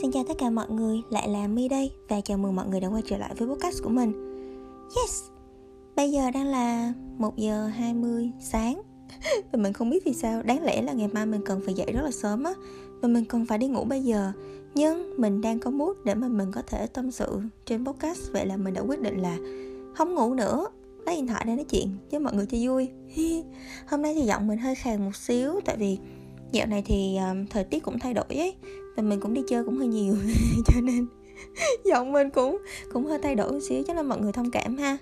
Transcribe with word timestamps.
Xin 0.00 0.10
chào 0.12 0.24
tất 0.28 0.34
cả 0.38 0.50
mọi 0.50 0.70
người, 0.70 1.02
lại 1.10 1.28
là 1.28 1.46
Mi 1.46 1.68
đây 1.68 1.92
và 2.08 2.20
chào 2.20 2.38
mừng 2.38 2.56
mọi 2.56 2.66
người 2.68 2.80
đã 2.80 2.88
quay 2.88 3.02
trở 3.06 3.18
lại 3.18 3.34
với 3.38 3.48
podcast 3.48 3.82
của 3.82 3.88
mình. 3.88 4.12
Yes, 4.96 5.22
bây 5.96 6.10
giờ 6.10 6.30
đang 6.30 6.46
là 6.46 6.92
1 7.18 7.36
giờ 7.36 7.66
20 7.66 8.30
sáng. 8.40 8.82
Và 9.52 9.58
mình 9.58 9.72
không 9.72 9.90
biết 9.90 10.04
vì 10.04 10.12
sao, 10.12 10.42
đáng 10.42 10.62
lẽ 10.62 10.82
là 10.82 10.92
ngày 10.92 11.08
mai 11.08 11.26
mình 11.26 11.40
cần 11.44 11.60
phải 11.64 11.74
dậy 11.74 11.92
rất 11.92 12.02
là 12.04 12.10
sớm 12.10 12.44
á. 12.44 12.52
Và 13.00 13.08
mình 13.08 13.24
cần 13.24 13.46
phải 13.46 13.58
đi 13.58 13.66
ngủ 13.66 13.84
bây 13.84 14.02
giờ. 14.02 14.32
Nhưng 14.74 15.20
mình 15.20 15.40
đang 15.40 15.60
có 15.60 15.70
mood 15.70 15.96
để 16.04 16.14
mà 16.14 16.28
mình 16.28 16.52
có 16.52 16.62
thể 16.66 16.86
tâm 16.86 17.10
sự 17.10 17.40
trên 17.66 17.86
podcast. 17.86 18.32
Vậy 18.32 18.46
là 18.46 18.56
mình 18.56 18.74
đã 18.74 18.80
quyết 18.80 19.00
định 19.00 19.18
là 19.18 19.36
không 19.94 20.14
ngủ 20.14 20.34
nữa. 20.34 20.66
Lấy 21.06 21.16
điện 21.16 21.26
thoại 21.26 21.44
để 21.46 21.54
nói 21.54 21.64
chuyện 21.64 21.96
với 22.10 22.20
mọi 22.20 22.34
người 22.34 22.46
cho 22.46 22.58
vui. 22.60 22.88
Hôm 23.86 24.02
nay 24.02 24.14
thì 24.14 24.20
giọng 24.20 24.46
mình 24.46 24.58
hơi 24.58 24.74
khàn 24.74 25.04
một 25.04 25.16
xíu 25.16 25.60
tại 25.64 25.76
vì 25.76 25.98
dạo 26.52 26.66
này 26.66 26.82
thì 26.86 27.16
um, 27.16 27.46
thời 27.46 27.64
tiết 27.64 27.82
cũng 27.82 27.98
thay 27.98 28.14
đổi 28.14 28.24
ấy 28.28 28.54
và 28.96 29.02
mình 29.02 29.20
cũng 29.20 29.34
đi 29.34 29.42
chơi 29.48 29.64
cũng 29.64 29.76
hơi 29.78 29.88
nhiều 29.88 30.16
cho 30.66 30.80
nên 30.80 31.06
giọng 31.84 32.12
mình 32.12 32.30
cũng 32.30 32.58
cũng 32.92 33.06
hơi 33.06 33.18
thay 33.22 33.34
đổi 33.34 33.52
một 33.52 33.58
xíu 33.68 33.82
cho 33.86 33.94
nên 33.94 34.06
mọi 34.06 34.20
người 34.20 34.32
thông 34.32 34.50
cảm 34.50 34.76
ha. 34.76 34.98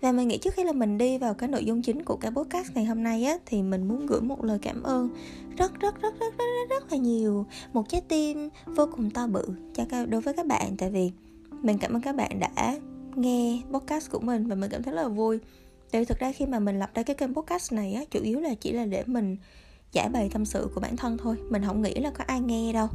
Và 0.00 0.12
mình 0.12 0.28
nghĩ 0.28 0.38
trước 0.38 0.54
khi 0.54 0.64
là 0.64 0.72
mình 0.72 0.98
đi 0.98 1.18
vào 1.18 1.34
cái 1.34 1.48
nội 1.48 1.64
dung 1.64 1.82
chính 1.82 2.04
của 2.04 2.16
cái 2.16 2.30
podcast 2.30 2.74
ngày 2.74 2.84
hôm 2.84 3.02
nay 3.02 3.24
á 3.24 3.38
thì 3.46 3.62
mình 3.62 3.88
muốn 3.88 4.06
gửi 4.06 4.20
một 4.20 4.44
lời 4.44 4.58
cảm 4.62 4.82
ơn 4.82 5.10
rất 5.56 5.80
rất 5.80 6.02
rất 6.02 6.20
rất 6.20 6.32
rất 6.38 6.44
rất, 6.44 6.66
rất 6.70 6.92
là 6.92 6.96
nhiều 6.98 7.46
một 7.72 7.88
trái 7.88 8.00
tim 8.00 8.48
vô 8.66 8.88
cùng 8.96 9.10
to 9.10 9.26
bự 9.26 9.44
cho 9.74 9.84
các, 9.88 10.08
đối 10.08 10.20
với 10.20 10.34
các 10.34 10.46
bạn. 10.46 10.76
Tại 10.78 10.90
vì 10.90 11.10
mình 11.62 11.78
cảm 11.78 11.92
ơn 11.92 12.02
các 12.02 12.16
bạn 12.16 12.40
đã 12.40 12.78
nghe 13.14 13.62
podcast 13.72 14.10
của 14.10 14.20
mình 14.20 14.46
và 14.46 14.54
mình 14.54 14.70
cảm 14.70 14.82
thấy 14.82 14.94
rất 14.94 15.02
là 15.02 15.08
vui. 15.08 15.38
Tại 15.90 16.02
vì 16.02 16.04
thực 16.04 16.18
ra 16.18 16.32
khi 16.32 16.46
mà 16.46 16.58
mình 16.58 16.78
lập 16.78 16.90
ra 16.94 17.02
cái 17.02 17.16
kênh 17.16 17.34
podcast 17.34 17.72
này 17.72 17.94
á 17.94 18.02
chủ 18.10 18.20
yếu 18.22 18.40
là 18.40 18.54
chỉ 18.54 18.72
là 18.72 18.84
để 18.84 19.02
mình 19.06 19.36
giải 19.94 20.08
bày 20.08 20.30
tâm 20.32 20.44
sự 20.44 20.68
của 20.74 20.80
bản 20.80 20.96
thân 20.96 21.18
thôi 21.18 21.36
mình 21.50 21.62
không 21.66 21.82
nghĩ 21.82 21.94
là 21.94 22.10
có 22.10 22.24
ai 22.26 22.40
nghe 22.40 22.72
đâu. 22.72 22.88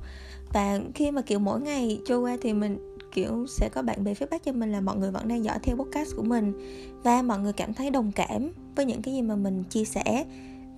Và 0.54 0.80
khi 0.96 1.12
mà 1.12 1.22
kiểu 1.22 1.40
mỗi 1.40 1.62
ngày 1.62 2.02
trôi 2.06 2.20
qua 2.20 2.38
thì 2.42 2.54
mình 2.54 2.96
kiểu 3.12 3.46
sẽ 3.48 3.70
có 3.74 3.82
bạn 3.82 4.04
bè 4.04 4.14
feedback 4.14 4.40
cho 4.46 4.52
mình 4.52 4.72
là 4.72 4.82
mọi 4.82 4.98
người 4.98 5.12
vẫn 5.12 5.28
đang 5.28 5.44
dõi 5.44 5.60
theo 5.64 5.78
podcast 5.78 6.16
của 6.16 6.24
mình 6.24 6.54
và 7.04 7.22
mọi 7.22 7.40
người 7.40 7.54
cảm 7.54 7.74
thấy 7.74 7.90
đồng 7.90 8.12
cảm 8.12 8.52
với 8.76 8.86
những 8.86 9.02
cái 9.02 9.14
gì 9.14 9.22
mà 9.22 9.36
mình 9.36 9.64
chia 9.70 9.86
sẻ. 9.86 10.26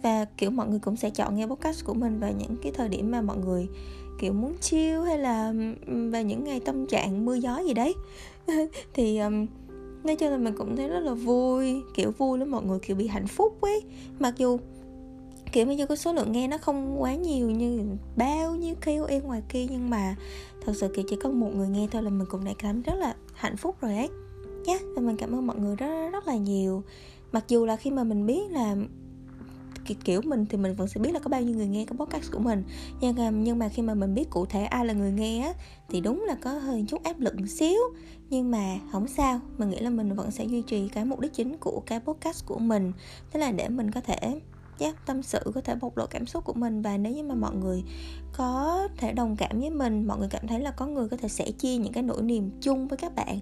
Và 0.03 0.25
kiểu 0.38 0.52
mọi 0.52 0.67
người 0.67 0.80
cũng 0.80 0.95
sẽ 0.95 1.09
chọn 1.09 1.36
nghe 1.36 1.47
podcast 1.47 1.86
của 1.86 1.94
mình 1.94 2.19
vào 2.19 2.31
những 2.31 2.56
cái 2.63 2.72
thời 2.72 2.89
điểm 2.89 3.11
mà 3.11 3.22
mọi 3.22 3.38
người 3.38 3.67
kiểu 4.19 4.33
muốn 4.33 4.58
chill 4.61 5.06
hay 5.06 5.17
là 5.17 5.53
vào 5.85 6.23
những 6.23 6.44
ngày 6.44 6.59
tâm 6.59 6.88
trạng 6.88 7.25
mưa 7.25 7.35
gió 7.35 7.59
gì 7.67 7.73
đấy. 7.73 7.95
Thì 8.94 9.17
um, 9.17 9.47
nói 10.03 10.16
chung 10.16 10.30
là 10.30 10.38
mình 10.38 10.53
cũng 10.58 10.75
thấy 10.75 10.88
rất 10.88 11.00
là 11.00 11.13
vui 11.13 11.81
kiểu 11.94 12.11
vui 12.17 12.39
lắm 12.39 12.52
mọi 12.52 12.63
người 12.63 12.80
kiểu 12.80 12.95
bị 12.95 13.08
hạnh 13.08 13.28
phúc 13.28 13.61
ấy. 13.61 13.81
Mặc 14.19 14.33
dù 14.38 14.58
kiểu 15.52 15.66
như 15.66 15.85
cái 15.85 15.97
số 15.97 16.13
lượng 16.13 16.31
nghe 16.31 16.47
nó 16.47 16.57
không 16.57 17.02
quá 17.02 17.16
nhiều 17.16 17.49
như 17.49 17.83
bao 18.16 18.55
nhiêu 18.55 18.75
KOL 18.85 19.23
ngoài 19.23 19.41
kia 19.49 19.66
nhưng 19.69 19.89
mà 19.89 20.16
thật 20.66 20.73
sự 20.75 20.94
kiểu 20.95 21.05
chỉ 21.09 21.16
có 21.16 21.30
một 21.30 21.49
người 21.55 21.67
nghe 21.67 21.88
thôi 21.91 22.03
là 22.03 22.09
mình 22.09 22.27
cũng 22.30 22.45
đã 22.45 22.52
cảm 22.57 22.81
rất 22.81 22.94
là 22.94 23.16
hạnh 23.33 23.57
phúc 23.57 23.75
rồi 23.81 23.95
ấy. 23.95 24.09
Nhé 24.66 24.73
yeah, 24.73 24.81
và 24.95 25.02
mình 25.02 25.17
cảm 25.17 25.35
ơn 25.35 25.47
mọi 25.47 25.59
người 25.59 25.75
rất 25.75 26.09
rất 26.11 26.27
là 26.27 26.35
nhiều. 26.35 26.83
Mặc 27.31 27.45
dù 27.47 27.66
là 27.66 27.75
khi 27.75 27.91
mà 27.91 28.03
mình 28.03 28.25
biết 28.25 28.52
là 28.52 28.75
kiểu 30.03 30.22
mình 30.25 30.45
thì 30.49 30.57
mình 30.57 30.75
vẫn 30.75 30.88
sẽ 30.88 30.99
biết 31.02 31.11
là 31.13 31.19
có 31.19 31.29
bao 31.29 31.41
nhiêu 31.41 31.55
người 31.55 31.67
nghe 31.67 31.85
cái 31.85 31.97
podcast 31.97 32.31
của 32.31 32.39
mình. 32.39 32.63
Nhưng 33.02 33.16
mà, 33.16 33.29
nhưng 33.29 33.59
mà 33.59 33.69
khi 33.69 33.81
mà 33.81 33.94
mình 33.94 34.13
biết 34.13 34.29
cụ 34.29 34.45
thể 34.45 34.63
ai 34.63 34.85
là 34.85 34.94
người 34.94 35.11
nghe 35.11 35.41
á 35.41 35.53
thì 35.89 36.02
đúng 36.02 36.23
là 36.27 36.35
có 36.41 36.52
hơi 36.52 36.85
chút 36.88 37.03
áp 37.03 37.19
lực 37.19 37.39
một 37.39 37.47
xíu. 37.47 37.79
Nhưng 38.29 38.52
mà 38.52 38.77
không 38.91 39.07
sao 39.07 39.39
mình 39.57 39.69
nghĩ 39.69 39.79
là 39.79 39.89
mình 39.89 40.16
vẫn 40.16 40.31
sẽ 40.31 40.44
duy 40.44 40.61
trì 40.61 40.88
cái 40.88 41.05
mục 41.05 41.19
đích 41.19 41.33
chính 41.33 41.57
của 41.57 41.83
cái 41.85 41.99
podcast 41.99 42.45
của 42.45 42.59
mình. 42.59 42.91
Tức 43.31 43.39
là 43.39 43.52
để 43.52 43.69
mình 43.69 43.91
có 43.91 44.02
thể 44.02 44.39
yeah, 44.82 45.06
tâm 45.06 45.24
sự 45.24 45.40
có 45.56 45.62
thể 45.62 45.76
bộc 45.76 45.98
lộ 45.98 46.06
cảm 46.06 46.26
xúc 46.26 46.46
của 46.46 46.54
mình. 46.54 46.82
Và 46.82 46.98
nếu 46.98 47.14
như 47.14 47.24
mà 47.24 47.36
mọi 47.36 47.56
người 47.56 47.84
có 48.34 48.88
thể 48.98 49.14
đồng 49.14 49.36
cảm 49.36 49.60
với 49.60 49.70
mình 49.70 50.08
mọi 50.08 50.18
người 50.20 50.28
cảm 50.32 50.48
thấy 50.48 50.60
là 50.60 50.72
có 50.72 50.88
người 50.88 51.10
có 51.10 51.18
thể 51.18 51.28
sẻ 51.28 51.52
chia 51.52 51.78
những 51.78 51.94
cái 51.94 52.04
nỗi 52.04 52.22
niềm 52.22 52.52
chung 52.62 52.88
với 52.88 52.98
các 52.98 53.16
bạn 53.16 53.40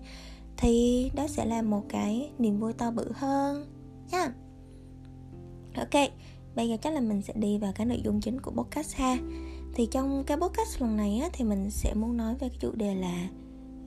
thì 0.57 1.11
đó 1.15 1.27
sẽ 1.27 1.45
là 1.45 1.61
một 1.61 1.83
cái 1.89 2.31
niềm 2.37 2.59
vui 2.59 2.73
to 2.73 2.91
bự 2.91 3.11
hơn 3.15 3.65
nha 4.11 4.19
yeah. 4.19 4.33
ok 5.93 6.11
bây 6.55 6.69
giờ 6.69 6.77
chắc 6.81 6.93
là 6.93 6.99
mình 6.99 7.21
sẽ 7.21 7.33
đi 7.35 7.57
vào 7.57 7.71
cái 7.75 7.85
nội 7.85 8.01
dung 8.03 8.21
chính 8.21 8.41
của 8.41 8.51
podcast 8.51 8.95
ha. 8.95 9.17
Thì 9.73 9.87
trong 9.91 10.23
cái 10.23 10.37
podcast 10.37 10.81
lần 10.81 10.97
này 10.97 11.19
á, 11.19 11.29
thì 11.33 11.45
mình 11.45 11.69
sẽ 11.69 11.93
muốn 11.93 12.17
nói 12.17 12.33
về 12.33 12.49
cái 12.49 12.57
chủ 12.61 12.71
đề 12.71 12.95
là 12.95 13.27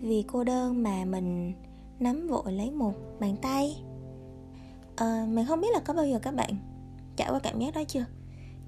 vì 0.01 0.25
cô 0.27 0.45
đơn 0.45 0.83
mà 0.83 1.05
mình 1.05 1.53
nắm 2.01 2.29
vội 2.29 2.53
lấy 2.53 2.71
một 2.71 2.93
bàn 3.21 3.37
tay. 3.43 3.77
À, 4.97 5.27
mình 5.29 5.47
không 5.49 5.61
biết 5.61 5.69
là 5.73 5.81
có 5.81 5.95
bao 5.95 6.07
giờ 6.07 6.19
các 6.19 6.35
bạn 6.35 6.72
trải 7.17 7.31
qua 7.31 7.39
cảm 7.39 7.59
giác 7.59 7.75
đó 7.75 7.83
chưa? 7.89 8.05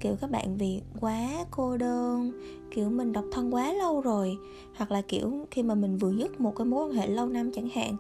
Kiểu 0.01 0.17
các 0.21 0.31
bạn 0.31 0.57
vì 0.57 0.81
quá 1.01 1.29
cô 1.51 1.77
đơn, 1.77 2.33
kiểu 2.71 2.91
mình 2.91 3.13
độc 3.13 3.25
thân 3.33 3.55
quá 3.55 3.73
lâu 3.73 4.01
rồi, 4.01 4.37
hoặc 4.77 4.93
là, 4.93 5.01
kiểu, 5.01 5.47
khi 5.51 5.63
mà 5.63 5.75
mình 5.75 5.99
vừa 5.99 6.13
dứt 6.13 6.41
một 6.41 6.57
cái 6.57 6.65
mối 6.65 6.87
quan 6.87 6.97
hệ 6.97 7.07
lâu 7.07 7.27
năm 7.27 7.51
chẳng 7.55 7.69
hạn, 7.69 7.97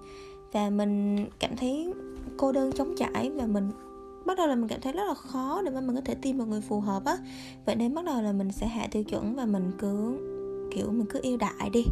và 0.52 0.70
mình 0.70 1.26
cảm 1.38 1.56
thấy 1.56 1.92
cô 2.36 2.52
đơn 2.52 2.72
chống 2.72 2.94
trải 2.96 3.30
và 3.30 3.46
mình, 3.46 3.70
bắt 4.26 4.38
đầu 4.38 4.46
là 4.46 4.54
mình 4.54 4.68
cảm 4.68 4.80
thấy 4.80 4.92
rất 4.92 5.04
là 5.08 5.14
khó 5.14 5.62
để 5.64 5.70
mà 5.70 5.80
mình 5.80 5.96
có 5.96 6.02
thể 6.04 6.14
tìm 6.14 6.38
một 6.38 6.44
người 6.48 6.60
phù 6.60 6.80
hợp 6.80 7.04
á. 7.04 7.16
Vậy 7.66 7.76
nên 7.76 7.94
bắt 7.94 8.04
đầu 8.04 8.22
là 8.22 8.32
mình 8.32 8.52
sẽ 8.52 8.66
hạ 8.66 8.86
tiêu 8.90 9.04
chuẩn 9.04 9.34
và 9.34 9.44
mình 9.44 9.72
cứ, 9.78 10.18
kiểu, 10.74 10.92
mình 10.92 11.06
cứ 11.10 11.20
yêu 11.22 11.36
đại 11.36 11.70
đi 11.72 11.84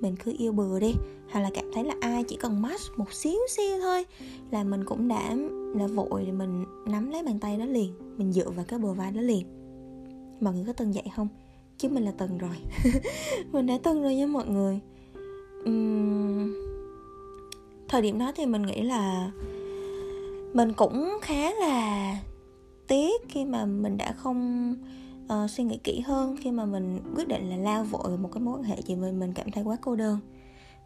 mình 0.00 0.16
cứ 0.24 0.34
yêu 0.38 0.52
bừa 0.52 0.80
đi. 0.80 0.94
Hoặc 1.30 1.40
là 1.40 1.50
cảm 1.54 1.64
thấy 1.74 1.84
là 1.84 1.94
ai 2.00 2.24
chỉ 2.24 2.36
cần 2.36 2.62
match 2.62 2.82
một 2.96 3.12
xíu 3.12 3.38
xíu 3.48 3.80
thôi 3.80 4.04
là 4.50 4.64
mình 4.64 4.84
cũng 4.84 5.08
đã 5.08 5.36
là 5.74 5.86
vội 5.86 6.22
thì 6.26 6.32
mình 6.32 6.64
nắm 6.86 7.10
lấy 7.10 7.22
bàn 7.22 7.38
tay 7.38 7.58
đó 7.58 7.64
liền 7.64 7.92
mình 8.16 8.32
dựa 8.32 8.50
vào 8.50 8.64
cái 8.68 8.78
bờ 8.78 8.92
vai 8.92 9.12
đó 9.12 9.20
liền. 9.20 9.46
Mọi 10.40 10.54
người 10.54 10.64
có 10.66 10.72
từng 10.72 10.92
vậy 10.92 11.04
không? 11.16 11.28
Chứ 11.78 11.88
mình 11.88 12.04
là 12.04 12.12
từng 12.18 12.38
rồi. 12.38 12.56
Mình 13.52 13.66
đã 13.66 13.78
từng 13.82 14.02
rồi 14.02 14.14
nha 14.14 14.26
mọi 14.26 14.46
người. 14.46 14.80
Uhm, 15.68 16.54
thời 17.88 18.02
điểm 18.02 18.18
đó 18.18 18.32
thì 18.36 18.46
mình 18.46 18.62
nghĩ 18.62 18.82
là 18.82 19.30
mình 20.52 20.72
cũng 20.72 21.18
khá 21.22 21.54
là 21.54 22.12
tiếc 22.88 23.22
khi 23.28 23.44
mà 23.44 23.64
mình 23.64 23.96
đã 23.96 24.12
không 24.12 24.74
uh, 25.32 25.50
suy 25.50 25.64
nghĩ 25.64 25.78
kỹ 25.84 26.00
hơn 26.00 26.36
khi 26.40 26.50
mà 26.50 26.64
mình 26.64 27.00
quyết 27.14 27.28
định 27.28 27.50
là 27.50 27.56
lao 27.56 27.84
vội 27.84 28.18
một 28.18 28.28
cái 28.32 28.42
mối 28.42 28.58
quan 28.58 28.62
hệ 28.62 28.76
gì 28.82 28.94
mình 28.94 29.20
mình 29.20 29.32
cảm 29.32 29.50
thấy 29.50 29.64
quá 29.64 29.76
cô 29.80 29.96
đơn. 29.96 30.18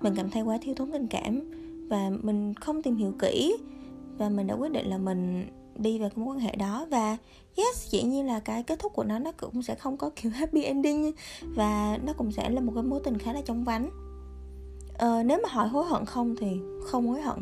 Mình 0.00 0.14
cảm 0.16 0.30
thấy 0.30 0.42
quá 0.42 0.58
thiếu 0.62 0.74
thốn 0.74 0.92
tình 0.92 1.06
cảm 1.06 1.40
và 1.88 2.10
mình 2.22 2.54
không 2.54 2.82
tìm 2.82 2.96
hiểu 2.96 3.12
kỹ 3.18 3.56
và 4.18 4.28
mình 4.28 4.46
đã 4.46 4.54
quyết 4.54 4.72
định 4.72 4.86
là 4.86 4.98
mình 4.98 5.46
đi 5.76 5.98
về 5.98 6.08
cái 6.08 6.24
mối 6.24 6.34
quan 6.34 6.40
hệ 6.40 6.56
đó. 6.56 6.86
Và 6.90 7.16
yes 7.56 7.90
dĩ 7.90 8.02
nhiên 8.02 8.26
là 8.26 8.40
cái 8.40 8.62
kết 8.62 8.78
thúc 8.78 8.92
của 8.92 9.04
nó 9.04 9.18
nó 9.18 9.32
cũng 9.32 9.62
sẽ 9.62 9.74
không 9.74 9.96
có 9.96 10.10
kiểu 10.16 10.32
happy 10.34 10.62
ending 10.62 11.12
và 11.42 11.98
nó 12.04 12.12
cũng 12.12 12.32
sẽ 12.32 12.50
là 12.50 12.60
một 12.60 12.72
cái 12.74 12.82
mối 12.82 13.00
tình 13.04 13.18
khá 13.18 13.32
là 13.32 13.42
trong 13.44 13.64
vánh. 13.64 13.90
Ờ, 14.98 15.22
nếu 15.22 15.38
mà 15.42 15.48
hỏi 15.48 15.68
hối 15.68 15.84
hận 15.86 16.04
không 16.04 16.36
thì 16.36 16.60
không 16.84 17.08
hối 17.08 17.20
hận. 17.20 17.38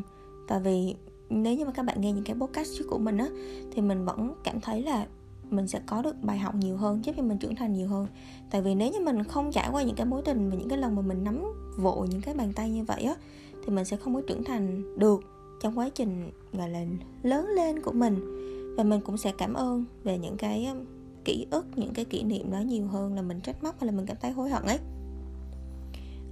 Tại 0.49 0.61
vì 0.61 0.95
nếu 1.31 1.55
như 1.55 1.65
mà 1.65 1.73
các 1.73 1.83
bạn 1.83 2.01
nghe 2.01 2.13
những 2.13 2.25
cái 2.25 2.37
podcast 2.41 2.69
trước 2.79 2.85
của 2.91 2.99
mình 2.99 3.19
á 3.19 3.29
thì 3.73 3.83
mình 3.83 4.05
vẫn 4.05 4.35
cảm 4.45 4.61
thấy 4.61 4.83
là 4.83 5.07
mình 5.51 5.67
sẽ 5.69 5.81
có 5.87 6.03
được 6.03 6.23
bài 6.23 6.39
học 6.39 6.55
nhiều 6.55 6.77
hơn 6.77 7.05
giúp 7.05 7.13
cho 7.17 7.23
mình 7.23 7.39
trưởng 7.39 7.55
thành 7.55 7.73
nhiều 7.73 7.89
hơn. 7.89 8.07
Tại 8.51 8.63
vì 8.63 8.75
nếu 8.75 8.93
như 8.93 9.01
mình 9.01 9.25
không 9.25 9.53
trải 9.53 9.69
qua 9.73 9.83
những 9.83 9.97
cái 9.97 10.07
mối 10.07 10.23
tình 10.25 10.51
và 10.51 10.57
những 10.57 10.69
cái 10.69 10.79
lần 10.79 10.97
mà 10.97 11.03
mình 11.03 11.25
nắm 11.25 11.45
vội 11.77 12.09
những 12.09 12.21
cái 12.21 12.35
bàn 12.35 12.53
tay 12.53 12.71
như 12.71 12.85
vậy 12.85 13.03
á 13.03 13.15
thì 13.65 13.73
mình 13.73 13.85
sẽ 13.85 13.97
không 13.97 14.15
có 14.15 14.23
trưởng 14.27 14.45
thành 14.45 14.99
được 14.99 15.21
trong 15.61 15.79
quá 15.79 15.89
trình 15.95 16.31
gọi 16.53 16.69
là 16.69 16.85
lớn 17.23 17.47
lên 17.57 17.83
của 17.83 17.93
mình. 17.93 18.35
Và 18.77 18.85
mình 18.85 19.01
cũng 19.01 19.17
sẽ 19.17 19.33
cảm 19.39 19.55
ơn 19.55 19.85
về 20.05 20.19
những 20.19 20.37
cái 20.37 20.67
um, 20.67 20.85
ký 21.25 21.47
ức 21.51 21.67
những 21.77 21.95
cái 21.95 22.05
kỷ 22.05 22.23
niệm 22.23 22.51
đó 22.51 22.59
nhiều 22.59 22.87
hơn 22.87 23.15
là 23.15 23.23
mình 23.23 23.41
trách 23.41 23.63
móc 23.63 23.81
hay 23.81 23.87
là 23.87 23.97
mình 23.97 24.07
cảm 24.07 24.17
thấy 24.21 24.31
hối 24.31 24.51
hận 24.51 24.63
ấy. 24.63 24.79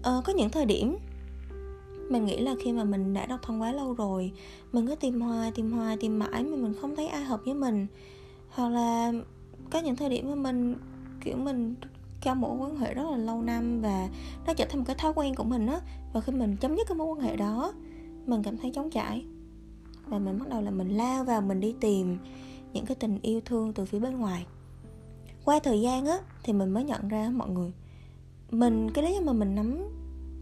Ờ, 0.03 0.22
có 0.25 0.33
những 0.33 0.50
thời 0.50 0.66
điểm 0.66 0.97
mình 2.10 2.25
nghĩ 2.25 2.41
là 2.41 2.54
khi 2.65 2.72
mà 2.72 2.84
mình 2.84 3.15
đã 3.15 3.27
độc 3.27 3.41
thân 3.43 3.62
quá 3.62 3.72
lâu 3.72 3.94
rồi 3.94 4.33
mình 4.72 4.87
cứ 4.87 4.94
tìm 4.94 5.21
hoài 5.21 5.50
tìm 5.50 5.72
hoài 5.72 5.97
tìm 5.97 6.19
mãi 6.19 6.44
mà 6.44 6.56
mình 6.56 6.75
không 6.81 6.97
thấy 6.97 7.06
ai 7.06 7.25
hợp 7.25 7.41
với 7.44 7.54
mình 7.54 7.87
hoặc 8.48 8.68
là 8.68 9.12
có 9.70 9.78
những 9.78 9.96
thời 9.96 10.08
điểm 10.08 10.28
mà 10.28 10.34
mình, 10.34 10.76
kiểu, 11.21 11.36
mình 11.36 11.74
trong 12.21 12.41
mối 12.41 12.56
quan 12.59 12.76
hệ 12.76 12.94
rất 12.94 13.10
là 13.10 13.16
lâu 13.16 13.42
năm 13.42 13.80
và 13.80 14.09
nó 14.47 14.54
trở 14.54 14.65
thành 14.65 14.78
một 14.78 14.84
cái 14.86 14.97
thói 14.97 15.12
quen 15.15 15.34
của 15.34 15.44
mình 15.44 15.66
á, 15.66 15.80
và 16.12 16.21
khi 16.21 16.32
mình 16.32 16.56
chấm 16.56 16.76
dứt 16.76 16.88
cái 16.88 16.97
mối 16.97 17.06
quan 17.06 17.21
hệ 17.21 17.36
đó, 17.36 17.72
mình 18.26 18.42
cảm 18.42 18.56
thấy 18.56 18.71
trống 18.74 18.91
trải. 18.91 19.24
Và 20.06 20.18
mình 20.18 20.38
bắt 20.38 20.48
đầu 20.48 20.62
là 20.62 20.71
mình 20.71 20.88
lao 20.88 21.24
vào, 21.24 21.41
mình 21.41 21.60
đi 21.60 21.74
tìm 21.80 22.18
những 22.72 22.86
cái 22.86 22.94
tình 22.94 23.18
yêu 23.22 23.41
thương 23.41 23.72
từ 23.72 23.84
phía 23.84 23.98
bên 23.98 24.18
ngoài. 24.18 24.47
Qua 25.44 25.59
thời 25.59 25.80
gian 25.80 26.06
á, 26.06 26.18
thì 26.42 26.53
mình 26.53 26.71
mới 26.71 26.84
nhận 26.84 27.09
ra 27.09 27.30
mọi 27.30 27.50
người, 27.50 27.72
mình, 28.50 28.91
cái 28.91 29.04
lý 29.04 29.15
do 29.15 29.21
mà 29.21 29.32
mình 29.32 29.54
nắm 29.54 29.84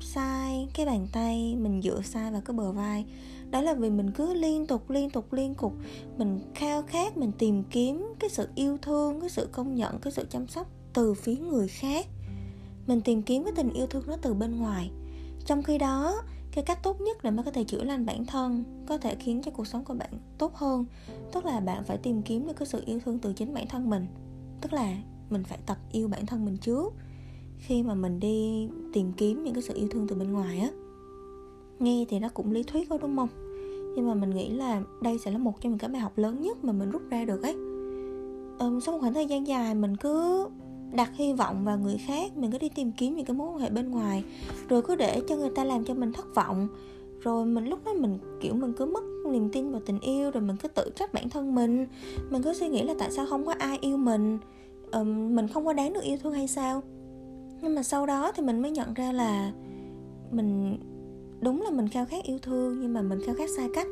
sai, 0.05 0.69
cái 0.75 0.87
bàn 0.87 1.07
tay 1.13 1.57
mình 1.57 1.83
dựa 1.83 2.03
sai 2.03 2.33
vào 2.33 2.41
cái 2.41 2.57
bờ 2.57 2.73
vai. 2.73 3.05
Đó 3.51 3.61
là 3.61 3.75
vì 3.75 3.91
mình 3.91 4.11
cứ 4.11 4.35
liên 4.35 4.67
tục 4.67 4.91
liên 4.91 5.11
tục 5.11 5.33
liên 5.33 5.55
tục, 5.55 5.73
mình 6.17 6.41
khao 6.55 6.83
khát, 6.83 7.17
mình 7.17 7.33
tìm 7.39 7.63
kiếm 7.71 8.15
cái 8.19 8.31
sự 8.31 8.49
yêu 8.55 8.79
thương, 8.83 9.21
cái 9.21 9.31
sự 9.31 9.49
công 9.53 9.75
nhận, 9.75 9.99
cái 9.99 10.13
sự 10.13 10.27
chăm 10.31 10.49
sóc 10.49 10.71
từ 10.93 11.15
phía 11.15 11.37
người 11.37 11.69
khác. 11.69 12.07
Mình 12.87 13.01
tìm 13.01 13.23
kiếm 13.23 13.45
cái 13.45 13.53
tình 13.57 13.73
yêu 13.73 13.87
thương 13.87 14.05
nó 14.07 14.17
từ 14.23 14.35
bên 14.35 14.59
ngoài. 14.59 14.91
Trong 15.47 15.63
khi 15.63 15.79
đó, 15.79 16.23
cái 16.53 16.65
cách 16.65 16.83
tốt 16.83 17.01
nhất 17.01 17.23
để 17.23 17.31
mà 17.31 17.43
có 17.43 17.51
thể 17.51 17.65
chữa 17.65 17.83
lành 17.85 18.07
bản 18.07 18.27
thân 18.27 18.65
có 18.87 18.99
thể 18.99 19.15
khiến 19.15 19.43
cho 19.45 19.51
cuộc 19.51 19.67
sống 19.67 19.85
của 19.85 19.95
bạn 19.95 20.11
tốt 20.39 20.55
hơn, 20.55 20.85
tức 21.33 21.45
là 21.45 21.61
bạn 21.61 21.85
phải 21.85 21.97
tìm 21.97 22.23
kiếm 22.23 22.47
được 22.47 22.57
cái 22.57 22.67
sự 22.67 22.83
yêu 22.87 23.01
thương 23.05 23.19
từ 23.19 23.33
chính 23.33 23.55
bản 23.55 23.67
thân 23.69 23.91
mình. 23.91 24.07
Tức 24.61 24.73
là 24.73 24.97
mình 25.31 25.45
phải 25.45 25.59
tập 25.67 25.79
yêu 25.93 26.09
bản 26.09 26.27
thân 26.27 26.45
mình 26.45 26.57
trước 26.57 26.95
khi 27.59 27.83
mà 27.83 27.95
mình 27.95 28.21
đi 28.21 28.69
tìm 28.93 29.13
kiếm 29.13 29.45
những 29.45 29.55
cái 29.55 29.63
sự 29.63 29.75
yêu 29.75 29.89
thương 29.91 30.07
từ 30.09 30.17
bên 30.17 30.33
ngoài 30.33 30.59
á. 30.59 30.69
Nghe 31.79 32.05
thì 32.09 32.19
nó 32.19 32.29
cũng 32.29 32.53
lý 32.53 32.63
thuyết 32.63 32.89
đó 32.89 32.99
đúng 33.01 33.17
không? 33.17 33.29
Nhưng 33.97 34.09
mà 34.09 34.15
mình 34.15 34.31
nghĩ 34.31 34.49
là 34.49 34.83
đây 35.03 35.19
sẽ 35.19 35.31
là 35.31 35.39
một 35.39 35.61
trong 35.61 35.73
những 35.73 35.79
cái 35.79 35.91
bài 35.91 36.01
học 36.01 36.19
lớn 36.19 36.43
nhất 36.43 36.65
mà 36.65 36.73
mình 36.73 36.91
rút 36.91 37.03
ra 37.11 37.25
được 37.25 37.43
ấy. 37.43 37.55
Ừ, 38.59 38.81
sau 38.83 38.93
một 38.93 38.99
khoảng 39.01 39.15
thời 39.15 39.27
gian 39.27 39.47
dài 39.47 39.75
mình 39.75 39.97
cứ 39.97 40.47
đặt 40.93 41.11
hy 41.15 41.33
vọng 41.33 41.65
vào 41.65 41.79
người 41.79 41.97
khác 42.07 42.37
mình 42.37 42.51
cứ 42.51 42.59
đi 42.59 42.69
tìm 42.69 42.93
kiếm 42.93 43.17
những 43.17 43.27
cái 43.27 43.37
mối 43.37 43.49
quan 43.49 43.59
hệ 43.59 43.71
bên 43.71 43.91
ngoài 43.91 44.25
rồi 44.69 44.83
cứ 44.83 44.97
để 44.97 45.23
cho 45.29 45.37
người 45.37 45.51
ta 45.51 45.65
làm 45.65 45.85
cho 45.85 45.95
mình 45.95 46.13
thất 46.13 46.35
vọng. 46.35 46.69
Rồi 47.21 47.47
mình 47.47 47.65
lúc 47.65 47.85
đó 47.85 47.93
mình 47.93 48.19
kiểu 48.41 48.55
mình 48.55 48.73
cứ 48.73 48.87
mất 48.87 49.05
niềm 49.31 49.51
tin 49.53 49.71
vào 49.71 49.81
tình 49.87 50.01
yêu 50.01 50.31
rồi 50.31 50.43
mình 50.43 50.57
cứ 50.57 50.69
tự 50.69 50.91
trách 50.97 51.13
bản 51.13 51.31
thân 51.31 51.55
mình. 51.55 51.87
Mình 52.31 52.43
cứ 52.43 52.53
suy 52.53 52.69
nghĩ 52.69 52.83
là 52.83 52.95
tại 52.99 53.11
sao 53.11 53.27
không 53.27 53.47
có 53.47 53.55
ai 53.59 53.79
yêu 53.81 53.97
mình? 53.97 54.39
Um, 54.93 55.35
mình 55.35 55.49
không 55.49 55.65
có 55.65 55.73
đáng 55.73 55.93
được 55.93 56.03
yêu 56.03 56.17
thương 56.23 56.33
hay 56.33 56.49
sao? 56.49 56.83
Nhưng 57.65 57.75
mà 57.75 57.83
sau 57.83 58.07
đó 58.07 58.33
thì 58.33 58.43
mình 58.43 58.63
mới 58.63 58.71
nhận 58.71 58.95
ra 58.95 59.13
là 59.13 59.53
mình, 60.31 60.79
đúng 61.41 61.63
là 61.63 61.71
mình 61.71 61.89
khao 61.89 62.07
khát 62.07 62.25
yêu 62.25 62.39
thương, 62.39 62.81
nhưng 62.81 62.93
mà 62.93 63.03
mình 63.03 63.19
khao 63.27 63.35
khát 63.35 63.51
sai 63.57 63.69
cách. 63.75 63.87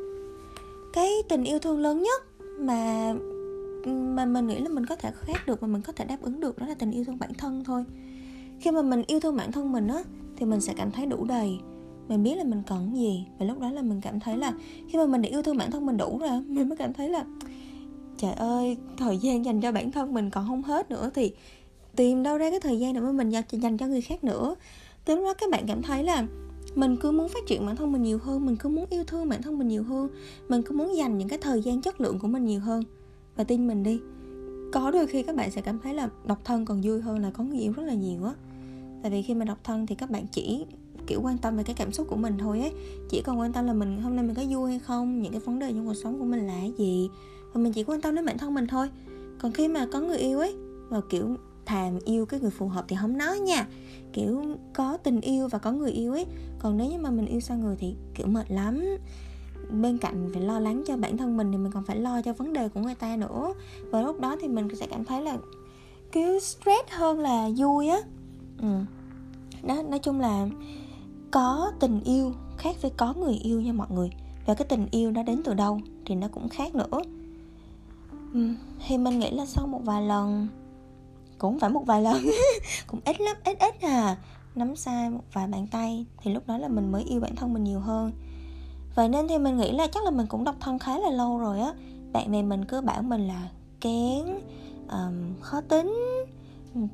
Cái 0.93 1.09
tình 1.29 1.43
yêu 1.43 1.59
thương 1.59 1.79
lớn 1.79 2.03
nhất 2.03 2.23
mà 2.59 3.13
mà 3.85 4.25
mình 4.25 4.47
nghĩ 4.47 4.59
là 4.59 4.69
mình 4.69 4.85
có 4.85 4.95
thể 4.95 5.11
khát 5.15 5.47
được 5.47 5.61
và 5.61 5.67
mình 5.67 5.81
có 5.81 5.93
thể 5.93 6.05
đáp 6.05 6.17
ứng 6.21 6.39
được 6.39 6.57
đó 6.57 6.67
là 6.67 6.73
tình 6.73 6.91
yêu 6.91 7.03
thương 7.03 7.19
bản 7.19 7.33
thân 7.33 7.63
thôi. 7.63 7.85
Khi 8.59 8.71
mà 8.71 8.81
mình 8.81 9.03
yêu 9.07 9.19
thương 9.19 9.37
bản 9.37 9.51
thân 9.51 9.71
mình 9.71 9.87
á, 9.87 10.03
thì 10.35 10.45
mình 10.45 10.61
sẽ 10.61 10.73
cảm 10.77 10.91
thấy 10.91 11.05
đủ 11.05 11.25
đầy. 11.25 11.59
Mình 12.07 12.23
biết 12.23 12.35
là 12.35 12.43
mình 12.43 12.61
cần 12.67 12.91
gì 12.95 13.25
và 13.39 13.45
lúc 13.45 13.59
đó 13.59 13.71
là 13.71 13.81
mình 13.81 14.01
cảm 14.01 14.19
thấy 14.19 14.37
là 14.37 14.53
khi 14.89 14.97
mà 14.97 15.05
mình 15.05 15.21
đã 15.21 15.29
yêu 15.29 15.41
thương 15.43 15.57
bản 15.57 15.71
thân 15.71 15.85
mình 15.85 15.97
đủ 15.97 16.17
rồi 16.17 16.41
mình 16.47 16.69
mới 16.69 16.77
cảm 16.77 16.93
thấy 16.93 17.09
là, 17.09 17.25
trời 18.17 18.33
ơi, 18.33 18.77
thời 18.97 19.17
gian 19.17 19.45
dành 19.45 19.61
cho 19.61 19.71
bản 19.71 19.91
thân 19.91 20.13
mình 20.13 20.29
còn 20.29 20.47
không 20.47 20.63
hết 20.63 20.91
nữa 20.91 21.09
thì 21.13 21.33
tìm 21.95 22.23
đâu 22.23 22.37
ra 22.37 22.49
cái 22.49 22.59
thời 22.59 22.79
gian 22.79 22.93
để 22.93 22.99
mà 22.99 23.11
mình 23.11 23.29
dành 23.51 23.77
cho 23.77 23.87
người 23.87 24.01
khác 24.01 24.23
nữa. 24.23 24.55
Tới 25.05 25.15
lúc 25.15 25.25
đó 25.25 25.33
các 25.33 25.49
bạn 25.49 25.63
cảm 25.67 25.81
thấy 25.81 26.03
là 26.03 26.27
mình 26.75 26.97
cứ 27.01 27.11
muốn 27.11 27.29
phát 27.29 27.45
triển 27.47 27.65
bản 27.65 27.75
thân 27.75 27.91
mình 27.91 28.03
nhiều 28.03 28.19
hơn, 28.23 28.45
mình 28.45 28.55
cứ 28.55 28.69
muốn 28.69 28.85
yêu 28.89 29.03
thương 29.03 29.29
bản 29.29 29.41
thân 29.41 29.57
mình 29.57 29.67
nhiều 29.67 29.83
hơn, 29.83 30.09
mình 30.49 30.61
cứ 30.61 30.75
muốn 30.75 30.95
dành 30.95 31.17
những 31.17 31.27
cái 31.27 31.39
thời 31.39 31.61
gian 31.61 31.81
chất 31.81 32.01
lượng 32.01 32.19
của 32.19 32.27
mình 32.27 32.45
nhiều 32.45 32.59
hơn. 32.59 32.83
Và 33.35 33.43
tin 33.43 33.67
mình 33.67 33.83
đi, 33.83 33.99
có 34.73 34.91
đôi 34.91 35.07
khi 35.07 35.23
các 35.23 35.35
bạn 35.35 35.51
sẽ 35.51 35.61
cảm 35.61 35.79
thấy 35.79 35.93
là 35.93 36.09
độc 36.25 36.45
thân 36.45 36.65
còn 36.65 36.81
vui 36.83 37.01
hơn 37.01 37.19
là 37.19 37.31
có 37.31 37.43
người 37.43 37.59
yêu 37.59 37.73
rất 37.75 37.83
là 37.83 37.93
nhiều 37.93 38.25
á. 38.25 38.33
Tại 39.01 39.11
vì 39.11 39.21
khi 39.21 39.33
mà 39.33 39.45
độc 39.45 39.57
thân 39.63 39.87
thì 39.87 39.95
các 39.95 40.09
bạn 40.09 40.25
chỉ, 40.31 40.65
kiểu, 41.07 41.21
quan 41.21 41.37
tâm 41.37 41.57
về 41.57 41.63
cái 41.63 41.75
cảm 41.75 41.91
xúc 41.91 42.07
của 42.09 42.15
mình 42.15 42.37
thôi 42.37 42.59
ấy. 42.59 42.71
Chỉ 43.09 43.21
còn 43.21 43.39
quan 43.39 43.53
tâm 43.53 43.65
là 43.65 43.73
mình, 43.73 44.01
hôm 44.01 44.15
nay 44.15 44.25
mình 44.25 44.35
có 44.35 44.43
vui 44.49 44.69
hay 44.69 44.79
không, 44.79 45.21
những 45.21 45.31
cái 45.31 45.41
vấn 45.41 45.59
đề 45.59 45.73
trong 45.73 45.87
cuộc 45.87 45.93
sống 45.93 46.19
của 46.19 46.25
mình 46.25 46.47
là 46.47 46.65
gì. 46.77 47.09
Và 47.53 47.61
mình 47.61 47.73
chỉ 47.73 47.83
quan 47.83 48.01
tâm 48.01 48.15
đến 48.15 48.25
bản 48.25 48.37
thân 48.37 48.53
mình 48.53 48.67
thôi. 48.67 48.89
Còn 49.39 49.51
khi 49.51 49.67
mà 49.67 49.87
có 49.91 49.99
người 49.99 50.17
yêu 50.17 50.39
ấy 50.39 50.55
và 50.89 51.01
kiểu 51.09 51.35
thàm 51.65 51.99
yêu 52.05 52.25
cái 52.25 52.39
người 52.39 52.51
phù 52.51 52.67
hợp 52.67 52.85
thì 52.87 52.95
không 53.01 53.17
nói 53.17 53.39
nha. 53.39 53.67
Kiểu 54.13 54.43
có 54.73 54.97
tình 54.97 55.21
yêu 55.21 55.47
và 55.47 55.59
có 55.59 55.71
người 55.71 55.91
yêu 55.91 56.13
ấy. 56.13 56.25
Còn 56.59 56.77
nếu 56.77 56.87
như 56.87 56.97
mà 56.97 57.09
mình 57.09 57.25
yêu 57.25 57.39
sai 57.39 57.57
người 57.57 57.75
thì, 57.79 57.95
kiểu, 58.15 58.27
mệt 58.27 58.51
lắm. 58.51 58.83
Bên 59.81 59.97
cạnh 59.97 60.29
phải 60.33 60.41
lo 60.41 60.59
lắng 60.59 60.83
cho 60.87 60.97
bản 60.97 61.17
thân 61.17 61.37
mình 61.37 61.51
thì 61.51 61.57
mình 61.57 61.71
còn 61.71 61.83
phải 61.83 61.95
lo 61.95 62.21
cho 62.21 62.33
vấn 62.33 62.53
đề 62.53 62.69
của 62.69 62.79
người 62.79 62.95
ta 62.95 63.15
nữa. 63.15 63.53
Và 63.91 64.01
lúc 64.01 64.19
đó 64.19 64.35
thì 64.41 64.47
mình 64.47 64.75
sẽ 64.75 64.87
cảm 64.87 65.05
thấy 65.05 65.21
là, 65.21 65.37
kiểu, 66.11 66.39
stress 66.39 66.89
hơn 66.89 67.19
là 67.19 67.49
vui 67.57 67.87
á. 67.87 67.99
Ừ. 68.61 68.79
đó 69.63 69.81
nói 69.89 69.99
chung 69.99 70.19
là 70.19 70.47
có 71.31 71.71
tình 71.79 72.01
yêu 72.03 72.31
khác 72.57 72.75
với 72.81 72.91
có 72.97 73.13
người 73.13 73.33
yêu 73.33 73.61
nha 73.61 73.73
mọi 73.73 73.87
người. 73.91 74.09
Và 74.45 74.53
cái 74.53 74.67
tình 74.67 74.87
yêu 74.91 75.11
nó 75.11 75.23
đến 75.23 75.41
từ 75.43 75.53
đâu 75.53 75.79
thì 76.05 76.15
nó 76.15 76.27
cũng 76.27 76.49
khác 76.49 76.75
nữa. 76.75 77.01
Ừ. 78.33 78.49
thì 78.87 78.97
mình 78.97 79.19
nghĩ 79.19 79.31
là 79.31 79.45
sau 79.45 79.67
một 79.67 79.81
vài 79.85 80.01
lần 80.01 80.47
cũng 81.37 81.59
phải 81.59 81.69
một 81.69 81.83
vài 81.85 82.01
lần. 82.01 82.17
Cũng 82.87 82.99
ít 83.05 83.21
lắm 83.21 83.37
ít 83.45 83.59
ít 83.59 83.81
à. 83.81 84.17
Nắm 84.55 84.75
sai 84.75 85.09
một 85.09 85.23
vài 85.33 85.47
bàn 85.47 85.67
tay 85.71 86.05
thì 86.21 86.33
lúc 86.33 86.47
đó 86.47 86.57
là 86.57 86.67
mình 86.67 86.91
mới 86.91 87.03
yêu 87.03 87.19
bản 87.19 87.35
thân 87.35 87.53
mình 87.53 87.63
nhiều 87.63 87.79
hơn. 87.79 88.11
Vậy 88.95 89.09
nên 89.09 89.27
thì 89.27 89.37
mình 89.37 89.57
nghĩ 89.57 89.71
là 89.71 89.87
chắc 89.87 90.03
là 90.03 90.11
mình 90.11 90.27
cũng 90.27 90.43
độc 90.43 90.55
thân 90.59 90.79
khá 90.79 90.97
là 90.97 91.09
lâu 91.09 91.37
rồi 91.37 91.59
á. 91.59 91.73
Bạn 92.11 92.31
bè 92.31 92.41
mình 92.41 92.65
cứ 92.65 92.81
bảo 92.81 93.01
mình 93.01 93.27
là 93.27 93.49
kén 93.81 94.25
um, 94.89 95.41
khó 95.41 95.61
tính 95.61 95.93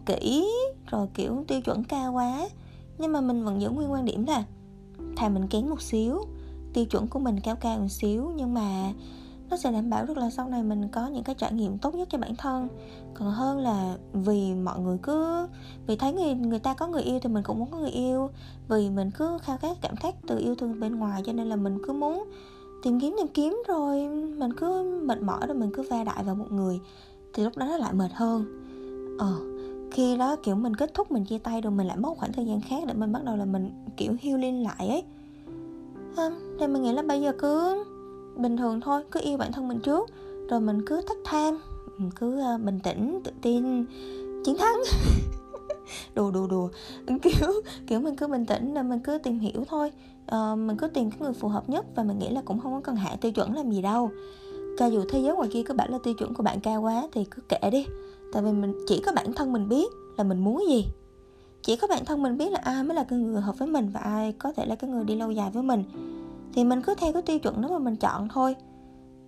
kỹ 0.05 0.47
rồi 0.91 1.07
kiểu 1.13 1.43
tiêu 1.47 1.61
chuẩn 1.61 1.83
cao 1.83 2.13
quá. 2.13 2.49
Nhưng 2.97 3.13
mà 3.13 3.21
mình 3.21 3.45
vẫn 3.45 3.61
giữ 3.61 3.69
nguyên 3.69 3.91
quan 3.91 4.05
điểm 4.05 4.25
là 4.25 4.43
thà 5.17 5.29
mình 5.29 5.47
kén 5.47 5.69
một 5.69 5.81
xíu 5.81 6.25
tiêu 6.73 6.85
chuẩn 6.85 7.07
của 7.07 7.19
mình 7.19 7.39
cao 7.39 7.55
cao 7.55 7.79
một 7.79 7.87
xíu. 7.89 8.31
Nhưng 8.35 8.53
mà 8.53 8.93
nó 9.49 9.57
sẽ 9.57 9.71
đảm 9.71 9.89
bảo 9.89 10.05
được 10.05 10.17
là 10.17 10.29
sau 10.29 10.49
này 10.49 10.63
mình 10.63 10.87
có 10.91 11.07
những 11.07 11.23
cái 11.23 11.35
trải 11.35 11.53
nghiệm 11.53 11.77
tốt 11.77 11.95
nhất 11.95 12.07
cho 12.11 12.17
bản 12.17 12.35
thân. 12.35 12.67
Còn 13.13 13.31
hơn 13.31 13.59
là 13.59 13.95
vì 14.13 14.53
mọi 14.53 14.79
người 14.79 14.97
cứ 15.03 15.47
vì 15.87 15.95
thấy 15.95 16.13
người 16.13 16.35
người 16.35 16.59
ta 16.59 16.73
có 16.73 16.87
người 16.87 17.03
yêu 17.03 17.19
thì 17.19 17.29
mình 17.29 17.43
cũng 17.43 17.59
muốn 17.59 17.71
có 17.71 17.77
người 17.77 17.91
yêu. 17.91 18.29
Vì 18.67 18.89
mình 18.89 19.11
cứ 19.17 19.37
khao 19.41 19.57
khát 19.57 19.77
cảm 19.81 19.95
giác 20.03 20.15
từ 20.27 20.37
yêu 20.37 20.55
thương 20.55 20.79
bên 20.79 20.95
ngoài 20.95 21.21
cho 21.25 21.33
nên 21.33 21.49
là 21.49 21.55
mình 21.55 21.77
cứ 21.87 21.93
muốn 21.93 22.23
tìm 22.83 22.99
kiếm 22.99 23.15
tìm 23.17 23.27
kiếm 23.27 23.63
rồi 23.67 24.07
mình 24.37 24.53
cứ 24.57 25.01
mệt 25.05 25.21
mỏi 25.21 25.47
rồi 25.47 25.57
mình 25.57 25.71
cứ 25.73 25.83
va 25.89 26.03
đại 26.03 26.23
vào 26.23 26.35
một 26.35 26.51
người 26.51 26.79
thì 27.33 27.43
lúc 27.43 27.57
đó 27.57 27.65
nó 27.65 27.77
lại 27.77 27.93
mệt 27.93 28.11
hơn. 28.13 28.45
Ờ 29.19 29.35
khi 29.91 30.17
đó 30.17 30.35
kiểu 30.35 30.55
mình 30.55 30.75
kết 30.75 30.93
thúc 30.93 31.11
mình 31.11 31.25
chia 31.25 31.37
tay 31.37 31.61
rồi 31.61 31.71
mình 31.71 31.87
lại 31.87 31.97
mất 31.97 32.17
khoảng 32.17 32.33
thời 32.33 32.45
gian 32.45 32.61
khác 32.61 32.83
để 32.87 32.93
mình 32.93 33.11
bắt 33.11 33.23
đầu 33.23 33.35
là 33.35 33.45
mình 33.45 33.71
kiểu 33.97 34.15
healing 34.21 34.63
lại 34.63 34.87
ấy. 34.87 35.03
À, 36.17 36.29
thì 36.59 36.67
mình 36.67 36.83
nghĩ 36.83 36.93
là 36.93 37.01
bây 37.01 37.21
giờ 37.21 37.33
cứ 37.39 37.83
bình 38.39 38.57
thường 38.57 38.81
thôi 38.81 39.03
cứ 39.11 39.19
yêu 39.23 39.37
bản 39.37 39.51
thân 39.51 39.67
mình 39.67 39.79
trước 39.79 40.09
rồi 40.49 40.59
mình 40.59 40.85
cứ 40.85 41.01
thách 41.01 41.17
tham 41.25 41.59
cứ 42.15 42.41
uh, 42.55 42.61
bình 42.61 42.79
tĩnh 42.83 43.21
tự 43.23 43.31
tin 43.41 43.85
chiến 44.43 44.57
thắng. 44.57 44.81
Đùa 46.15 46.31
đùa 46.31 46.47
đùa. 46.47 46.69
Kiểu 47.21 47.61
kiểu 47.87 47.99
mình 47.99 48.15
cứ 48.15 48.27
bình 48.27 48.45
tĩnh 48.45 48.73
rồi 48.73 48.83
mình 48.83 48.99
cứ 48.99 49.17
tìm 49.17 49.39
hiểu 49.39 49.65
thôi. 49.67 49.91
Uh, 50.35 50.57
mình 50.57 50.77
cứ 50.77 50.87
tìm 50.87 51.11
cái 51.11 51.19
người 51.21 51.33
phù 51.33 51.47
hợp 51.47 51.69
nhất 51.69 51.85
và 51.95 52.03
mình 52.03 52.19
nghĩ 52.19 52.29
là 52.29 52.41
cũng 52.45 52.59
không 52.59 52.73
có 52.73 52.81
cần 52.83 52.95
hạ 52.95 53.15
tiêu 53.21 53.31
chuẩn 53.31 53.55
làm 53.55 53.71
gì 53.71 53.81
đâu. 53.81 54.11
Cho 54.79 54.87
dù 54.87 55.03
thế 55.09 55.19
giới 55.19 55.35
ngoài 55.35 55.49
kia 55.51 55.63
có 55.63 55.73
bạn 55.73 55.91
là 55.91 55.97
tiêu 56.03 56.13
chuẩn 56.13 56.33
của 56.33 56.43
bạn 56.43 56.59
cao 56.59 56.81
quá 56.81 57.07
thì 57.11 57.25
cứ 57.25 57.41
kệ 57.49 57.69
đi. 57.71 57.85
Tại 58.33 58.43
vì 58.43 58.51
mình 58.51 58.73
chỉ 58.87 59.01
có 59.05 59.11
bản 59.15 59.33
thân 59.33 59.53
mình 59.53 59.69
biết 59.69 59.91
là 60.17 60.23
mình 60.23 60.39
muốn 60.39 60.63
gì. 60.69 60.85
Chỉ 61.63 61.75
có 61.75 61.87
bản 61.87 62.05
thân 62.05 62.23
mình 62.23 62.37
biết 62.37 62.51
là 62.51 62.59
ai 62.63 62.83
mới 62.83 62.95
là 62.95 63.03
cái 63.03 63.19
người 63.19 63.41
hợp 63.41 63.59
với 63.59 63.67
mình 63.67 63.89
và 63.93 63.99
ai 63.99 64.31
có 64.31 64.53
thể 64.53 64.65
là 64.65 64.75
cái 64.75 64.89
người 64.89 65.03
đi 65.03 65.15
lâu 65.15 65.31
dài 65.31 65.51
với 65.53 65.63
mình 65.63 65.83
thì 66.53 66.63
mình 66.63 66.81
cứ 66.81 66.95
theo 66.95 67.13
cái 67.13 67.21
tiêu 67.21 67.39
chuẩn 67.39 67.61
đó 67.61 67.69
mà 67.71 67.79
mình 67.79 67.95
chọn 67.95 68.27
thôi. 68.29 68.55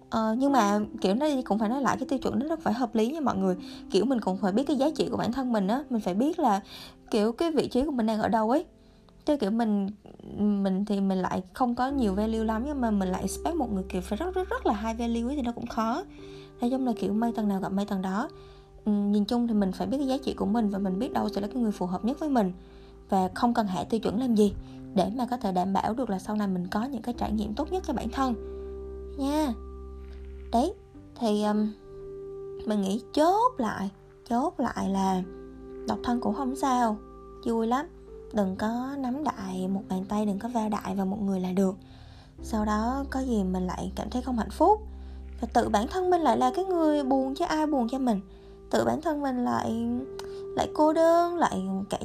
Ờ, 0.10 0.36
nhưng 0.38 0.52
mà 0.52 0.80
kiểu 1.02 1.16
nó 1.16 1.26
cũng 1.46 1.60
phải 1.60 1.70
nói 1.70 1.82
lại 1.82 1.98
cái 1.98 2.08
tiêu 2.08 2.20
chuẩn 2.20 2.40
đó 2.40 2.46
nó 2.50 2.56
phải 2.56 2.74
hợp 2.74 2.96
lý 2.96 3.08
nha 3.08 3.20
mọi 3.20 3.38
người. 3.38 3.56
Kiểu 3.92 4.06
mình 4.06 4.22
cũng 4.22 4.38
phải 4.38 4.52
biết 4.52 4.64
cái 4.68 4.78
giá 4.78 4.90
trị 4.96 5.08
của 5.12 5.18
bản 5.18 5.32
thân 5.32 5.52
mình 5.52 5.68
á. 5.68 5.84
Mình 5.90 6.02
phải 6.02 6.14
biết 6.14 6.40
là 6.40 6.62
kiểu 7.12 7.32
cái 7.32 7.52
vị 7.52 7.68
trí 7.68 7.84
của 7.84 7.92
mình 7.92 8.06
đang 8.06 8.20
ở 8.20 8.28
đâu 8.28 8.50
ấy. 8.50 8.66
Chứ 9.26 9.38
kiểu 9.38 9.52
mình 9.52 9.90
mình 10.38 10.86
thì 10.86 11.02
mình 11.02 11.18
lại 11.18 11.44
không 11.54 11.76
có 11.76 11.88
nhiều 11.88 12.14
value 12.14 12.44
lắm 12.44 12.64
nhưng 12.66 12.82
mà 12.82 12.92
mình 12.92 13.10
lại 13.10 13.22
expect 13.22 13.56
một 13.56 13.74
người 13.74 13.84
kiểu 13.90 14.02
phải 14.02 14.18
rất 14.18 14.36
rất 14.36 14.50
rất 14.50 14.66
là 14.66 14.74
high 14.74 15.00
value 15.00 15.22
ấy 15.22 15.36
thì 15.36 15.42
nó 15.42 15.52
cũng 15.52 15.68
khó. 15.68 16.04
Nói 16.62 16.70
chung 16.70 16.86
là 16.86 16.94
kiểu 17.00 17.14
mây 17.14 17.32
tầng 17.36 17.48
nào 17.48 17.60
gặp 17.60 17.72
mây 17.72 17.86
tầng 17.86 18.02
đó. 18.02 18.30
Ừ, 18.86 18.92
nhìn 18.92 19.26
chung 19.26 19.48
thì 19.48 19.54
mình 19.54 19.72
phải 19.72 19.88
biết 19.88 19.98
cái 19.98 20.08
giá 20.08 20.18
trị 20.18 20.34
của 20.34 20.46
mình 20.46 20.70
và 20.70 20.80
mình 20.80 21.00
biết 21.00 21.14
đâu 21.14 21.30
sẽ 21.30 21.42
là 21.42 21.48
cái 21.48 21.62
người 21.62 21.72
phù 21.72 21.86
hợp 21.86 22.06
nhất 22.06 22.20
với 22.20 22.30
mình. 22.30 22.52
Và 23.10 23.30
không 23.36 23.54
cần 23.54 23.68
hạ 23.68 23.84
tiêu 23.84 24.00
chuẩn 24.00 24.20
làm 24.20 24.36
gì 24.36 24.54
để 24.96 25.12
mà 25.16 25.26
có 25.32 25.38
thể 25.38 25.52
đảm 25.52 25.74
bảo 25.74 25.94
được 25.94 26.10
là 26.10 26.20
sau 26.20 26.36
này 26.36 26.48
mình 26.48 26.68
có 26.68 26.84
những 26.84 27.02
cái 27.02 27.14
trải 27.18 27.32
nghiệm 27.32 27.54
tốt 27.54 27.72
nhất 27.72 27.84
cho 27.88 27.94
bản 27.94 28.10
thân. 28.10 28.34
Nha. 29.18 29.54
Đấy 30.52 30.74
thì 31.20 31.44
um, 31.44 31.74
mình 32.66 32.82
nghĩ 32.82 33.02
chốt 33.14 33.54
lại 33.58 33.90
chốt 34.30 34.54
lại 34.58 34.90
là 34.90 35.22
độc 35.88 36.00
thân 36.04 36.22
cũng 36.22 36.36
không 36.36 36.56
sao 36.56 36.98
vui 37.46 37.68
lắm. 37.68 37.86
Đừng 38.34 38.56
có 38.56 38.90
nắm 38.98 39.24
đại 39.24 39.68
một 39.68 39.82
bàn 39.90 40.06
tay 40.06 40.26
đừng 40.26 40.40
có 40.40 40.50
va 40.50 40.70
đại 40.70 40.96
vào 40.96 41.06
một 41.06 41.22
người 41.22 41.40
là 41.40 41.52
được. 41.52 41.76
Sau 42.44 42.66
đó 42.66 43.06
có 43.10 43.20
gì 43.20 43.44
mình 43.44 43.68
lại 43.68 43.92
cảm 43.96 44.10
thấy 44.10 44.22
không 44.22 44.38
hạnh 44.38 44.50
phúc. 44.52 44.82
Và 45.42 45.48
tự 45.54 45.70
bản 45.70 45.88
thân 45.88 46.10
mình 46.10 46.22
lại 46.22 46.38
là 46.38 46.52
cái 46.56 46.66
người 46.66 47.04
buồn 47.04 47.36
chứ 47.36 47.46
ai 47.46 47.68
buồn 47.68 47.88
cho 47.90 48.00
mình. 48.00 48.20
Tự 48.70 48.86
bản 48.86 49.02
thân 49.02 49.22
mình 49.22 49.46
lại 49.46 49.90
lại 50.56 50.70
cô 50.74 50.94
đơn, 50.94 51.38
lại 51.38 51.62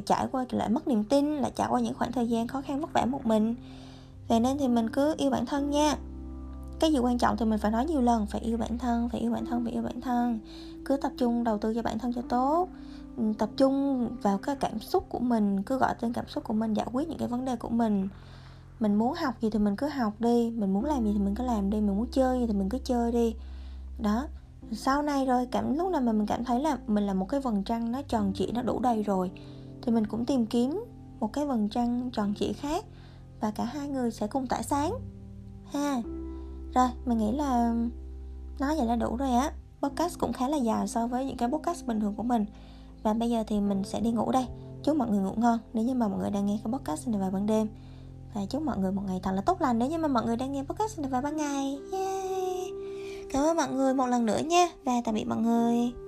trải 0.06 0.26
qua, 0.32 0.44
lại 0.50 0.68
mất 0.68 0.88
niềm 0.88 1.04
tin, 1.04 1.36
lại 1.36 1.52
trải 1.56 1.68
qua 1.70 1.80
những 1.80 1.94
khoảng 1.94 2.12
thời 2.12 2.28
gian 2.28 2.46
khó 2.46 2.60
khăn 2.60 2.80
vất 2.80 2.92
vả 2.92 3.04
một 3.04 3.26
mình. 3.26 3.54
Vậy 4.28 4.40
nên 4.40 4.58
thì 4.58 4.68
mình 4.68 4.90
cứ 4.90 5.14
yêu 5.18 5.30
bản 5.30 5.46
thân 5.46 5.70
nha. 5.70 5.96
Cái 6.80 6.92
gì 6.92 6.98
quan 6.98 7.18
trọng 7.18 7.36
thì 7.36 7.44
mình 7.44 7.58
phải 7.58 7.70
nói 7.70 7.86
nhiều 7.86 8.00
lần, 8.00 8.26
phải 8.26 8.40
yêu 8.40 8.56
bản 8.56 8.78
thân, 8.78 9.08
phải 9.08 9.20
yêu 9.20 9.30
bản 9.30 9.46
thân, 9.46 9.64
phải 9.64 9.72
yêu 9.72 9.82
bản 9.82 10.00
thân. 10.00 10.40
Cứ 10.84 10.96
tập 10.96 11.12
trung 11.18 11.44
đầu 11.44 11.58
tư 11.58 11.74
cho 11.74 11.82
bản 11.82 11.98
thân 11.98 12.12
cho 12.12 12.22
tốt. 12.28 12.68
Ừ, 13.16 13.22
tập 13.38 13.48
trung 13.56 14.08
vào 14.22 14.38
cái 14.38 14.56
cảm 14.56 14.80
xúc 14.80 15.06
của 15.08 15.18
mình, 15.18 15.62
cứ 15.62 15.78
gọi 15.78 15.94
tên 16.00 16.12
cảm 16.12 16.28
xúc 16.28 16.44
của 16.44 16.54
mình, 16.54 16.74
giải 16.74 16.86
quyết 16.92 17.08
những 17.08 17.18
cái 17.18 17.28
vấn 17.28 17.44
đề 17.44 17.56
của 17.56 17.68
mình. 17.68 18.08
Mình 18.80 18.94
muốn 18.94 19.14
học 19.14 19.34
gì 19.40 19.50
thì 19.50 19.58
mình 19.58 19.76
cứ 19.76 19.88
học 19.88 20.12
đi, 20.18 20.50
mình 20.50 20.72
muốn 20.72 20.84
làm 20.84 21.04
gì 21.04 21.12
thì 21.12 21.18
mình 21.18 21.34
cứ 21.34 21.44
làm 21.44 21.70
đi, 21.70 21.80
mình 21.80 21.96
muốn 21.96 22.06
chơi 22.12 22.40
gì 22.40 22.46
thì 22.46 22.52
mình 22.52 22.68
cứ 22.68 22.78
chơi 22.84 23.12
đi. 23.12 23.34
Đó 23.98 24.26
sau 24.72 25.02
này 25.02 25.26
rồi, 25.26 25.46
cảm, 25.46 25.78
lúc 25.78 25.90
nào 25.90 26.00
mà 26.00 26.12
mình 26.12 26.26
cảm 26.26 26.44
thấy 26.44 26.60
là 26.60 26.78
mình 26.86 27.06
là 27.06 27.14
một 27.14 27.28
cái 27.28 27.40
vầng 27.40 27.64
trăng 27.64 27.92
nó 27.92 28.02
tròn 28.02 28.32
trịa, 28.34 28.46
nó 28.54 28.62
đủ 28.62 28.80
đầy 28.80 29.02
rồi, 29.02 29.30
thì 29.82 29.92
mình 29.92 30.06
cũng 30.06 30.24
tìm 30.24 30.46
kiếm 30.46 30.84
một 31.20 31.32
cái 31.32 31.46
vầng 31.46 31.68
trăng 31.68 32.10
tròn 32.12 32.34
trịa 32.38 32.52
khác 32.52 32.84
và 33.40 33.50
cả 33.50 33.64
hai 33.64 33.88
người 33.88 34.10
sẽ 34.10 34.26
cùng 34.26 34.46
tỏa 34.46 34.62
sáng. 34.62 34.92
Ha. 35.72 36.02
Rồi, 36.74 36.88
mình 37.04 37.18
nghĩ 37.18 37.32
là 37.32 37.74
nói 38.58 38.76
vậy 38.76 38.86
là 38.86 38.96
đủ 38.96 39.16
rồi 39.16 39.30
á. 39.30 39.52
Podcast 39.82 40.18
cũng 40.18 40.32
khá 40.32 40.48
là 40.48 40.56
dài 40.56 40.88
so 40.88 41.06
với 41.06 41.24
những 41.24 41.36
cái 41.36 41.48
podcast 41.48 41.86
bình 41.86 42.00
thường 42.00 42.14
của 42.14 42.22
mình. 42.22 42.44
Và 43.02 43.14
bây 43.14 43.30
giờ 43.30 43.44
thì 43.46 43.60
mình 43.60 43.84
sẽ 43.84 44.00
đi 44.00 44.12
ngủ 44.12 44.32
đây. 44.32 44.46
Chúc 44.82 44.96
mọi 44.96 45.10
người 45.10 45.20
ngủ 45.20 45.32
ngon 45.36 45.58
nếu 45.72 45.84
như 45.84 45.94
mà 45.94 46.08
mọi 46.08 46.18
người 46.18 46.30
đang 46.30 46.46
nghe 46.46 46.58
cái 46.64 46.72
podcast 46.72 47.08
này 47.08 47.20
vào 47.20 47.30
ban 47.30 47.46
đêm. 47.46 47.68
Và 48.34 48.46
chúc 48.46 48.62
mọi 48.62 48.78
người 48.78 48.92
một 48.92 49.02
ngày 49.06 49.20
thật 49.22 49.32
là 49.32 49.40
tốt 49.40 49.60
lành 49.60 49.78
nếu 49.78 49.88
như 49.88 49.98
mà 49.98 50.08
mọi 50.08 50.26
người 50.26 50.36
đang 50.36 50.52
nghe 50.52 50.62
podcast 50.62 50.98
này 50.98 51.10
vào 51.10 51.22
ban 51.22 51.36
ngày. 51.36 51.78
Yeah. 51.92 52.15
Cảm 53.36 53.44
ơn 53.44 53.56
mọi 53.56 53.68
người 53.68 53.94
một 53.94 54.06
lần 54.06 54.26
nữa 54.26 54.38
nha. 54.38 54.68
Và 54.84 54.92
tạm 55.04 55.14
biệt 55.14 55.24
mọi 55.26 55.38
người. 55.38 56.05